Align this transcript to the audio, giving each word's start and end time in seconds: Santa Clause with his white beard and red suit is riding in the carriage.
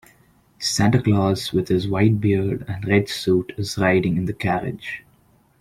Santa 0.57 0.99
Clause 0.99 1.53
with 1.53 1.67
his 1.67 1.87
white 1.87 2.19
beard 2.19 2.65
and 2.67 2.87
red 2.87 3.07
suit 3.07 3.53
is 3.55 3.77
riding 3.77 4.17
in 4.17 4.25
the 4.25 4.33
carriage. 4.33 5.03